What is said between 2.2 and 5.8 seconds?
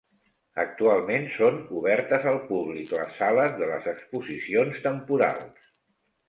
al públic les sales de les exposicions temporals.